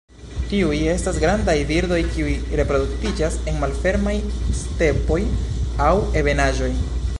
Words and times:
Tiuj 0.51 0.77
estas 0.93 1.19
grandaj 1.23 1.53
birdoj 1.71 1.99
kiuj 2.15 2.31
reproduktiĝas 2.61 3.37
en 3.51 3.61
malfermaj 3.65 4.15
stepoj 4.63 5.21
aŭ 5.91 5.95
ebenaĵoj. 6.23 6.75